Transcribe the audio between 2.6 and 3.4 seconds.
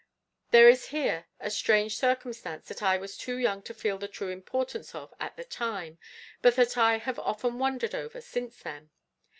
that I was too